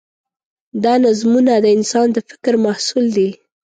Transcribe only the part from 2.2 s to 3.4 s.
فکر محصول دي.